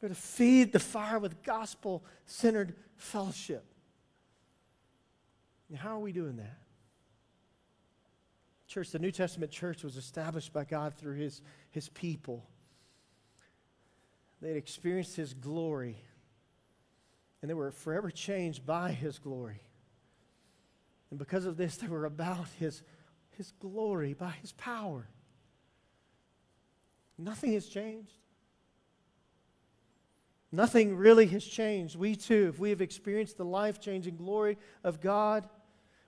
[0.00, 3.64] We're to feed the fire with gospel centered fellowship.
[5.76, 6.58] How are we doing that?
[8.66, 12.48] Church, the New Testament church was established by God through his, his people.
[14.40, 15.96] They had experienced his glory,
[17.40, 19.60] and they were forever changed by his glory.
[21.10, 22.82] And because of this, they were about his,
[23.30, 25.08] his glory, by his power.
[27.18, 28.12] Nothing has changed.
[30.52, 31.96] Nothing really has changed.
[31.96, 35.48] We too, if we have experienced the life changing glory of God,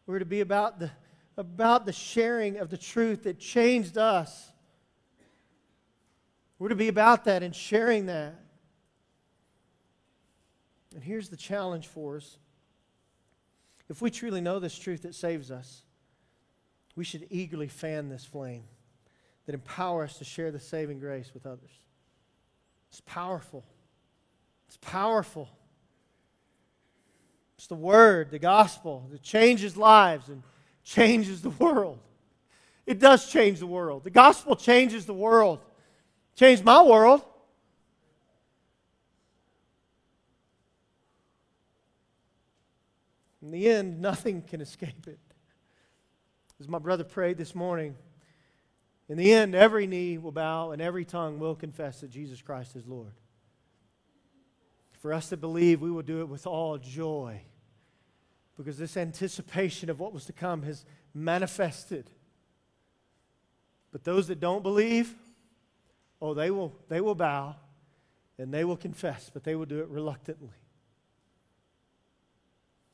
[0.07, 0.91] we're to be about the,
[1.37, 4.51] about the sharing of the truth that changed us.
[6.59, 8.41] We're to be about that and sharing that.
[10.95, 12.38] And here's the challenge for us
[13.88, 15.82] if we truly know this truth that saves us,
[16.97, 18.64] we should eagerly fan this flame
[19.45, 21.70] that empower us to share the saving grace with others.
[22.90, 23.64] It's powerful.
[24.66, 25.51] It's powerful.
[27.57, 30.43] It's the word, the gospel, that changes lives and
[30.84, 31.99] changes the world.
[32.86, 34.05] It does change the world.
[34.05, 35.61] The gospel changes the world.
[36.34, 37.22] Changed my world.
[43.43, 45.18] In the end, nothing can escape it.
[46.61, 47.97] As my brother prayed this morning,
[49.09, 52.76] in the end, every knee will bow and every tongue will confess that Jesus Christ
[52.76, 53.12] is Lord.
[55.01, 57.43] For us to believe, we will do it with all joy
[58.57, 62.09] because this anticipation of what was to come has manifested.
[63.90, 65.12] But those that don't believe,
[66.20, 67.57] oh, they will, they will bow
[68.38, 70.61] and they will confess, but they will do it reluctantly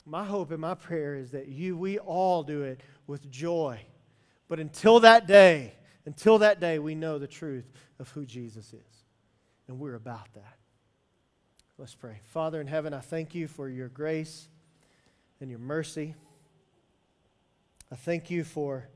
[0.08, 3.80] my hope and my prayer is that you, we all do it with joy.
[4.48, 5.74] But until that day,
[6.06, 9.04] until that day, we know the truth of who Jesus is.
[9.68, 10.56] And we're about that.
[11.76, 12.20] Let's pray.
[12.24, 14.48] Father in heaven, I thank you for your grace
[15.40, 16.14] and your mercy.
[17.92, 18.88] I thank you for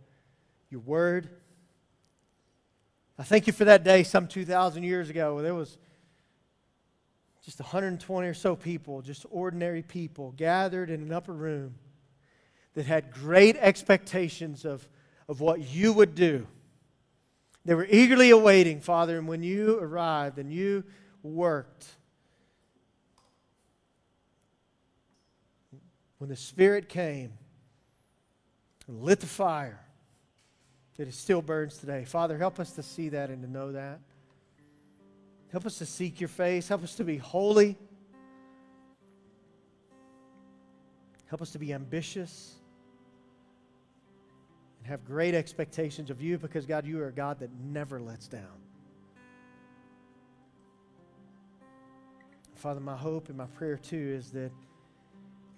[0.70, 1.28] your word.
[3.18, 5.76] I thank you for that day some 2,000 years ago where there was
[7.42, 11.74] just 120 or so people, just ordinary people, gathered in an upper room
[12.74, 14.86] that had great expectations of,
[15.28, 16.46] of what you would do.
[17.64, 20.84] They were eagerly awaiting, Father, and when you arrived and you
[21.22, 21.86] worked,
[26.18, 27.32] when the Spirit came
[28.86, 29.80] and lit the fire,
[30.96, 32.04] that it still burns today.
[32.04, 34.00] Father, help us to see that and to know that.
[35.52, 36.66] Help us to seek your face.
[36.66, 37.76] Help us to be holy.
[41.26, 42.54] Help us to be ambitious
[44.78, 48.28] and have great expectations of you because, God, you are a God that never lets
[48.28, 48.62] down.
[52.54, 54.52] Father, my hope and my prayer too is that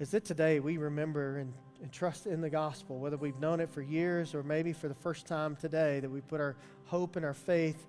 [0.00, 3.70] is that today we remember and, and trust in the gospel, whether we've known it
[3.70, 7.24] for years or maybe for the first time today, that we put our hope and
[7.24, 7.86] our faith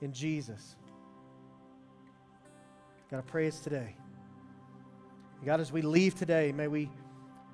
[0.00, 0.74] in Jesus.
[3.10, 3.94] God, I pray it's today.
[5.46, 6.90] God, as we leave today, may we,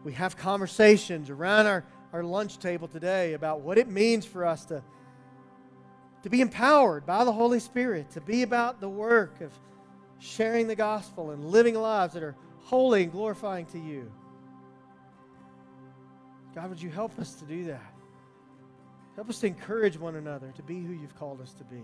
[0.02, 1.84] we have conversations around our,
[2.14, 4.82] our lunch table today about what it means for us to,
[6.22, 9.52] to be empowered by the Holy Spirit, to be about the work of
[10.18, 14.10] sharing the gospel and living lives that are holy and glorifying to you.
[16.54, 17.94] God, would you help us to do that?
[19.16, 21.82] Help us to encourage one another to be who you've called us to be.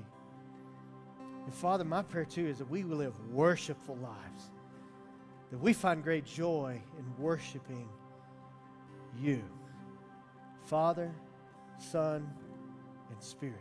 [1.48, 4.50] And Father, my prayer too is that we will live worshipful lives,
[5.50, 7.88] that we find great joy in worshiping
[9.18, 9.42] you,
[10.66, 11.10] Father,
[11.78, 12.30] Son,
[13.10, 13.56] and Spirit.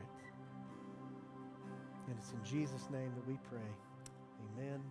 [2.09, 3.71] And it's in Jesus' name that we pray.
[4.57, 4.81] Amen.